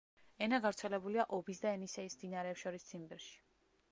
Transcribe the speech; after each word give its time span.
ენა 0.45 0.57
გავრცელებულია 0.63 1.25
ობის 1.37 1.61
და 1.67 1.69
ენისეის 1.77 2.17
მდინარეებს 2.19 2.65
შორის 2.65 2.89
ციმბირში. 2.91 3.37